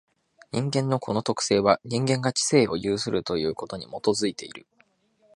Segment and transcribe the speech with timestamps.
[0.51, 4.65] 人間のこの特性は、人間が知性を有するということに基いている。